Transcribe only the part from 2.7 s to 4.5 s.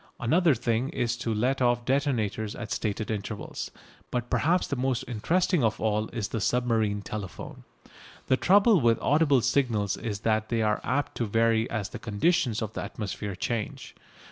stated intervals. But